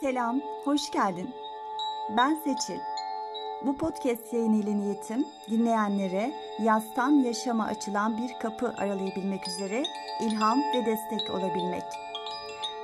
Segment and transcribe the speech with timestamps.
[0.00, 1.30] Selam, hoş geldin.
[2.16, 2.80] Ben Seçil.
[3.66, 9.82] Bu podcast yayını ile niyetim dinleyenlere yastan yaşama açılan bir kapı aralayabilmek üzere
[10.20, 11.82] ilham ve destek olabilmek.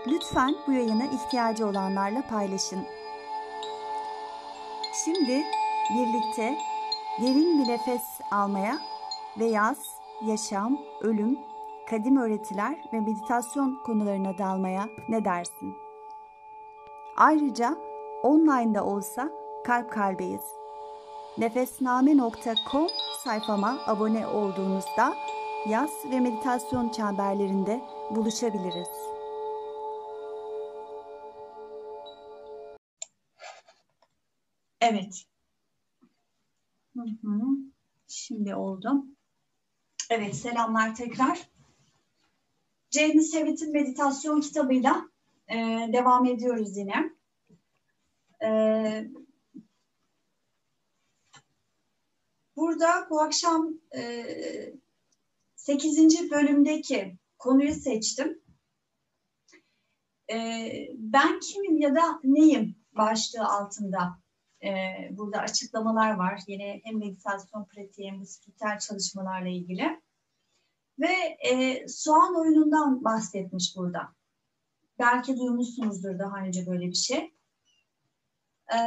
[0.07, 2.87] Lütfen bu yayını ihtiyacı olanlarla paylaşın.
[5.05, 5.45] Şimdi
[5.95, 6.59] birlikte
[7.23, 8.79] derin bir nefes almaya
[9.39, 9.79] ve yaz,
[10.25, 11.39] yaşam, ölüm,
[11.91, 15.84] kadim öğretiler ve meditasyon konularına dalmaya ne dersin?
[17.17, 17.79] Ayrıca
[18.23, 19.31] online'da olsa
[19.65, 20.45] kalp kalbeyiz.
[21.39, 22.89] Nefesname.com
[23.25, 25.15] sayfama abone olduğunuzda
[25.69, 28.89] yaz ve meditasyon çemberlerinde buluşabiliriz.
[34.81, 35.25] Evet.
[36.97, 37.41] Hı hı.
[38.09, 39.05] Şimdi oldu.
[40.11, 41.51] Evet, selamlar tekrar.
[42.91, 45.14] James Hewitt'in meditasyon kitabıyla
[45.49, 45.57] e,
[45.93, 47.11] devam ediyoruz yine.
[48.45, 49.11] E,
[52.57, 54.25] burada bu akşam e,
[55.57, 56.31] 8.
[56.31, 58.43] bölümdeki konuyu seçtim.
[60.33, 64.19] E, ben kimim ya da neyim başlığı altında
[64.65, 64.69] e,
[65.11, 66.41] burada açıklamalar var.
[66.47, 70.03] Yine hem meditasyon pratiği hem spiritüel çalışmalarla ilgili.
[70.99, 71.13] Ve
[71.51, 74.15] e, soğan oyunundan bahsetmiş burada.
[74.99, 77.35] Belki duymuşsunuzdur daha önce böyle bir şey.
[78.75, 78.79] E,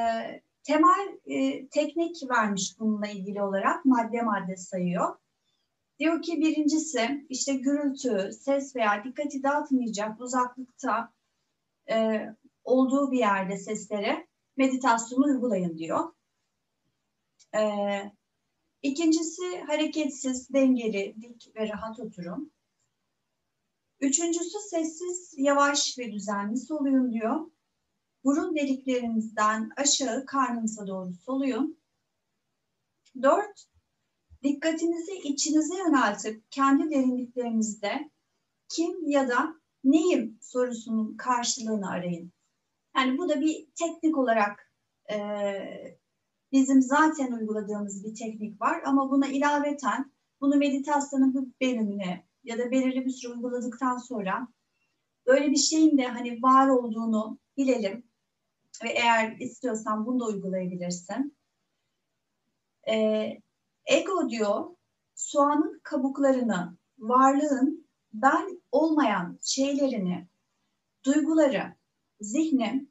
[0.64, 5.16] temel e, teknik vermiş bununla ilgili olarak madde madde sayıyor.
[6.00, 11.14] Diyor ki birincisi işte gürültü, ses veya dikkati dağıtmayacak uzaklıkta
[11.90, 12.28] e,
[12.64, 16.14] olduğu bir yerde seslere meditasyonu uygulayın diyor.
[17.56, 17.62] E,
[18.82, 22.52] ikincisi hareketsiz, dengeli, dik ve rahat oturun.
[24.00, 27.52] Üçüncüsü sessiz, yavaş ve düzenli soluyun diyor.
[28.24, 31.80] Burun deliklerinizden aşağı karnınıza doğru soluyun.
[33.22, 33.68] Dört,
[34.44, 38.12] dikkatinizi içinize yöneltip kendi derinliklerinizde
[38.70, 42.32] kim ya da neyim sorusunun karşılığını arayın.
[42.96, 44.74] Yani bu da bir teknik olarak
[45.12, 45.18] e,
[46.52, 50.12] bizim zaten uyguladığımız bir teknik var ama buna ilaveten
[50.42, 54.48] bunu meditasyonun bir bölümüne ya da belirli bir süre uyguladıktan sonra
[55.26, 58.04] böyle bir şeyin de hani var olduğunu bilelim
[58.84, 61.38] ve eğer istiyorsan bunu da uygulayabilirsin.
[62.90, 63.42] Ee,
[63.86, 64.66] ego diyor
[65.16, 70.28] soğanın kabuklarını, varlığın ben olmayan şeylerini,
[71.06, 71.76] duyguları,
[72.22, 72.88] zihni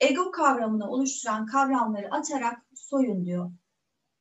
[0.00, 3.52] ego kavramını oluşturan kavramları atarak soyun diyor.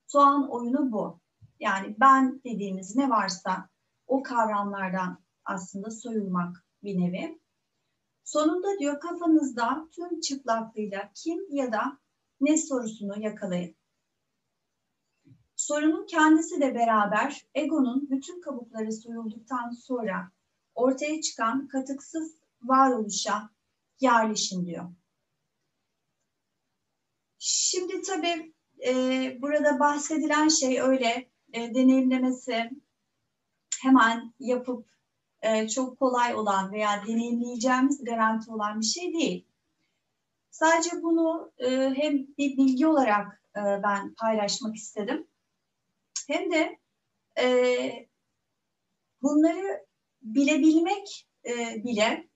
[0.08, 1.20] Soğan oyunu bu.
[1.60, 3.71] Yani ben dediğimiz ne varsa
[4.12, 7.40] o kavramlardan aslında soyulmak bir nevi.
[8.24, 12.00] Sonunda diyor kafanızda tüm çıplaklığıyla kim ya da
[12.42, 13.76] ne sorusunu yakalayın.
[15.56, 20.32] Sorunun kendisi de beraber egonun bütün kabukları soyulduktan sonra
[20.76, 23.50] ortaya çıkan katıksız varoluşa
[24.00, 24.86] yerleşin diyor.
[27.40, 28.54] Şimdi tabii
[28.88, 28.94] e,
[29.42, 32.81] burada bahsedilen şey öyle e, deneyimlemesi
[33.82, 34.88] hemen yapıp
[35.42, 39.48] e, çok kolay olan veya deneyimleyeceğimiz garanti olan bir şey değil.
[40.52, 45.28] Sadece bunu e, hem bir bilgi olarak e, ben paylaşmak istedim.
[46.28, 46.80] Hem de
[47.40, 47.48] e,
[49.22, 49.86] bunları
[50.22, 52.28] bilebilmek e, bile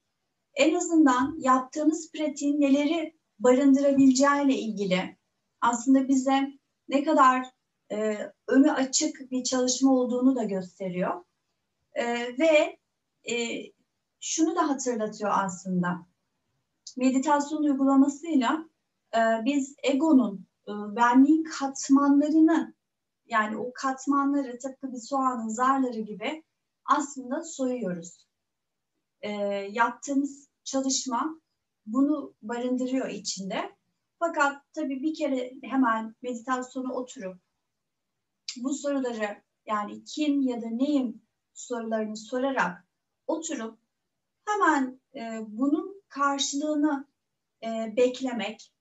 [0.54, 5.18] en azından yaptığımız pratiğin neleri barındırabileceğiyle ilgili
[5.62, 6.52] aslında bize
[6.90, 7.46] ne kadar
[7.92, 8.18] e,
[8.48, 11.24] önü açık bir çalışma olduğunu da gösteriyor.
[11.96, 12.06] E,
[12.40, 12.78] ve
[13.32, 13.64] e,
[14.20, 16.06] şunu da hatırlatıyor aslında.
[16.98, 18.70] Meditasyon uygulamasıyla
[19.16, 22.76] e, biz egonun, e, benliğin katmanlarını
[23.26, 26.44] yani o katmanları tıpkı bir soğanın zarları gibi
[26.86, 28.28] aslında soyuyoruz.
[29.22, 29.32] E,
[29.72, 31.42] yaptığımız çalışma
[31.86, 33.76] bunu barındırıyor içinde.
[34.20, 37.38] Fakat tabii bir kere hemen meditasyona oturup
[38.58, 41.25] bu soruları yani kim ya da neyim
[41.56, 42.88] sorularını sorarak
[43.28, 43.80] oturup
[44.46, 47.08] hemen e, bunun karşılığını
[47.64, 48.74] e, beklemek,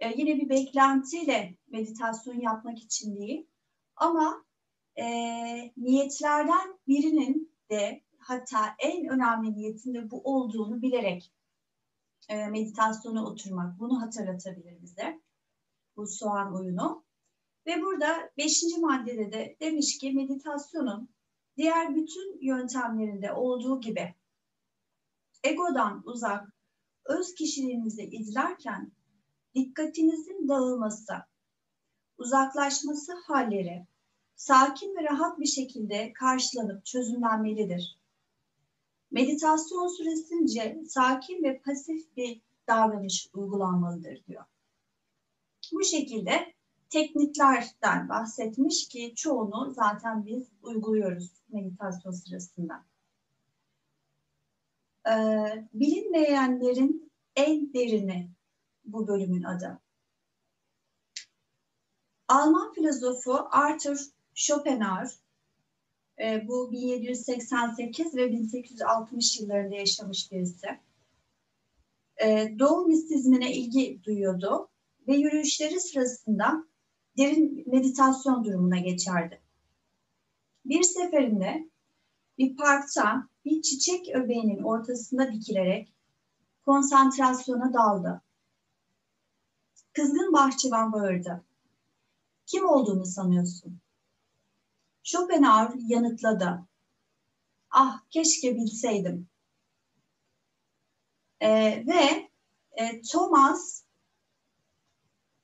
[0.00, 3.46] e, yine bir beklentiyle meditasyon yapmak için değil
[3.96, 4.44] ama
[4.96, 5.04] e,
[5.76, 11.32] niyetlerden birinin de hatta en önemli niyetinde bu olduğunu bilerek
[12.28, 15.20] e, meditasyona oturmak bunu hatırlatabilir bize
[15.96, 17.04] bu soğan oyunu.
[17.66, 21.08] Ve burada beşinci maddede de demiş ki meditasyonun
[21.58, 24.14] diğer bütün yöntemlerinde olduğu gibi
[25.44, 26.48] egodan uzak,
[27.04, 28.92] öz kişiliğinizi izlerken
[29.54, 31.14] dikkatinizin dağılması,
[32.18, 33.86] uzaklaşması halleri
[34.36, 37.98] sakin ve rahat bir şekilde karşılanıp çözümlenmelidir.
[39.10, 44.44] Meditasyon süresince sakin ve pasif bir davranış uygulanmalıdır diyor.
[45.72, 46.54] Bu şekilde
[46.90, 52.84] tekniklerden bahsetmiş ki çoğunu zaten biz uyguluyoruz meditasyon sırasında.
[55.08, 58.30] Ee, bilinmeyenlerin en derini
[58.84, 59.80] bu bölümün adı.
[62.28, 63.98] Alman filozofu Arthur
[64.34, 65.10] Schopenhauer
[66.20, 70.66] e, bu 1788 ve 1860 yıllarında yaşamış birisi.
[72.24, 74.68] E, Doğu mistizmine ilgi duyuyordu
[75.08, 76.68] ve yürüyüşleri sırasında
[77.18, 79.40] derin meditasyon durumuna geçerdi.
[80.64, 81.70] Bir seferinde
[82.38, 85.92] bir parkta bir çiçek öbeğinin ortasında dikilerek
[86.64, 88.22] konsantrasyona daldı.
[89.92, 91.44] Kızgın bahçıvan bağırdı.
[92.46, 93.80] Kim olduğunu sanıyorsun?
[95.02, 96.66] Schopenhauer yanıtladı.
[97.70, 99.28] Ah keşke bilseydim.
[101.40, 102.30] Ee, ve
[102.72, 103.82] e, Thomas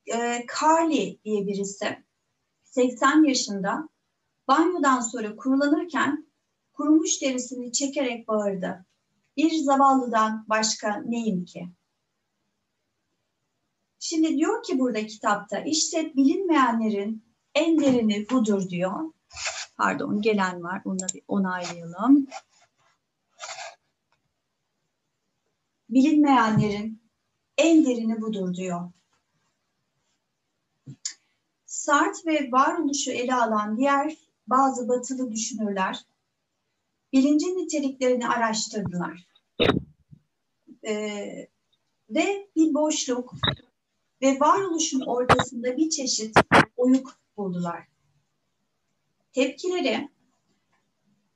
[0.07, 2.05] e, Carly diye birisi
[2.65, 3.89] 80 yaşında
[4.49, 6.29] banyodan sonra kurulanırken
[6.73, 8.87] kurumuş derisini çekerek bağırdı.
[9.37, 11.69] Bir zavallıdan başka neyim ki?
[13.99, 17.25] Şimdi diyor ki burada kitapta işte bilinmeyenlerin
[17.55, 19.13] en derini budur diyor.
[19.77, 22.27] Pardon gelen var onu bir onaylayalım.
[25.89, 27.03] Bilinmeyenlerin
[27.59, 28.91] en derini budur diyor.
[31.85, 34.17] Sartre ve varoluşu ele alan diğer
[34.47, 36.05] bazı batılı düşünürler
[37.13, 39.29] bilincin niteliklerini araştırdılar.
[40.87, 41.49] Ee,
[42.11, 43.35] ve bir boşluk
[44.23, 46.37] ve varoluşun ortasında bir çeşit
[46.77, 47.89] oyuk buldular.
[49.33, 50.09] Tepkileri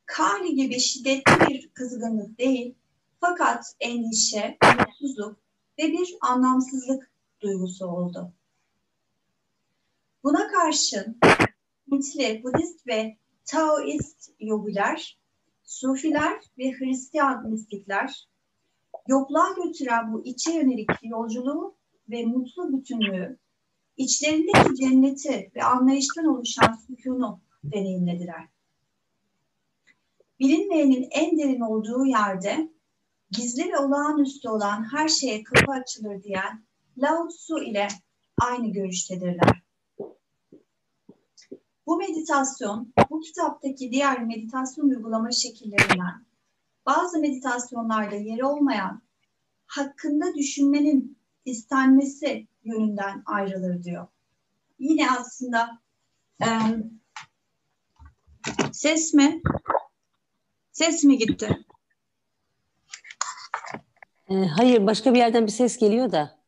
[0.06, 2.74] Kali gibi şiddetli bir kızgınlık değil,
[3.20, 5.36] fakat endişe, mutsuzluk
[5.78, 7.10] ve bir anlamsızlık
[7.40, 8.32] duygusu oldu.
[10.24, 11.18] Buna karşın
[11.92, 15.18] Hintli, Budist ve Taoist yogiler,
[15.64, 18.28] Sufiler ve Hristiyan mistikler
[19.08, 21.76] yokluğa götüren bu içe yönelik yolculuğu
[22.10, 23.38] ve mutlu bütünlüğü,
[23.96, 28.48] içlerindeki cenneti ve anlayıştan oluşan sükunu deneyimlediler.
[30.40, 32.70] Bilinmeyenin en derin olduğu yerde
[33.30, 36.64] gizli ve olağanüstü olan her şeye kapı açılır diyen
[36.98, 37.88] Lao Tzu ile
[38.40, 39.57] aynı görüştedirler.
[41.88, 46.26] Bu meditasyon, bu kitaptaki diğer meditasyon uygulama şekillerinden,
[46.86, 49.02] bazı meditasyonlarda yeri olmayan,
[49.66, 54.06] hakkında düşünmenin istenmesi yönünden ayrılır diyor.
[54.78, 55.80] Yine aslında
[56.42, 56.48] e,
[58.72, 59.42] ses mi?
[60.72, 61.66] Ses mi gitti?
[64.28, 66.38] E, hayır, başka bir yerden bir ses geliyor da.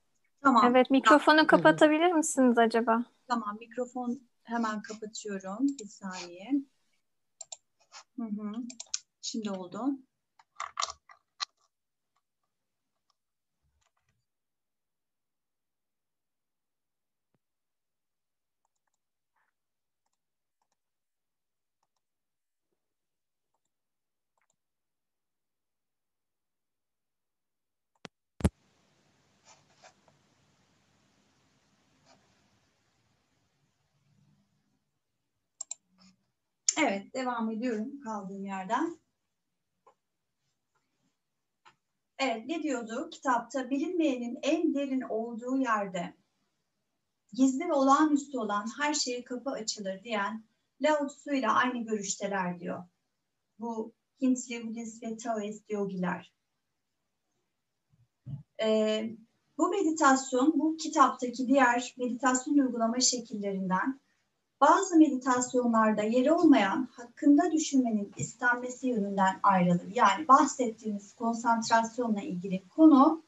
[0.42, 0.70] Tamam.
[0.70, 3.04] Evet, mikrofonu kapatabilir misiniz acaba?
[3.28, 5.66] Tamam, mikrofon hemen kapatıyorum.
[5.80, 6.50] Bir saniye.
[8.16, 8.52] Hı hı.
[9.22, 9.98] Şimdi oldu.
[36.90, 39.00] Evet, devam ediyorum kaldığım yerden.
[42.18, 43.70] Evet, ne diyordu kitapta?
[43.70, 46.14] Bilinmeyenin en derin olduğu yerde
[47.32, 50.44] gizli ve olağanüstü olan her şeye kapı açılır diyen
[50.80, 52.84] Lao Tzu ile aynı görüşteler diyor.
[53.58, 53.92] Bu
[54.22, 56.32] Hintli, Budist ve Taoist yogiler.
[58.62, 59.10] Ee,
[59.58, 64.00] bu meditasyon, bu kitaptaki diğer meditasyon uygulama şekillerinden
[64.60, 69.92] bazı meditasyonlarda yeri olmayan hakkında düşünmenin istenmesi yönünden ayrılır.
[69.94, 73.24] Yani bahsettiğimiz konsantrasyonla ilgili konu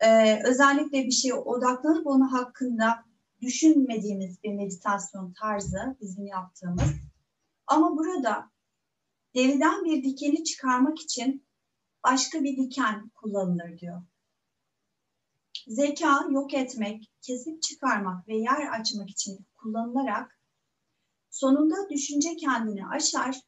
[0.00, 3.04] e, özellikle bir şeye odaklanıp onu hakkında
[3.42, 6.92] düşünmediğimiz bir meditasyon tarzı bizim yaptığımız.
[7.66, 8.50] Ama burada
[9.34, 11.46] deriden bir dikeni çıkarmak için
[12.04, 14.02] başka bir diken kullanılır diyor.
[15.66, 20.38] Zeka yok etmek, kesip çıkarmak ve yer açmak için kullanılarak
[21.30, 23.40] sonunda düşünce kendini aşar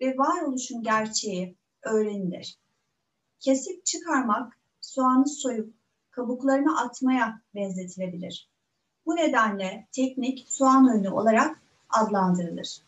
[0.00, 2.58] ve varoluşun gerçeği öğrenilir.
[3.40, 5.74] Kesip çıkarmak soğanı soyup
[6.10, 8.50] kabuklarını atmaya benzetilebilir.
[9.06, 12.87] Bu nedenle teknik soğan oyunu olarak adlandırılır.